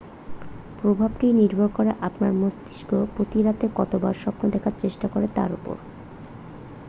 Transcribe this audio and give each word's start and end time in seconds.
প্রভাবটি 0.79 1.27
নির্ভর 1.39 1.69
করে 1.73 1.91
আপনার 2.07 2.31
মস্তিষ্ক 2.41 2.89
প্রতি 3.15 3.39
রাতে 3.41 3.65
কতবার 3.75 4.15
স্বপ্ন 4.15 4.43
দেখার 4.53 4.75
চেষ্টা 4.79 5.07
করে 5.07 5.27
তার 5.37 5.51
উপর 5.53 5.75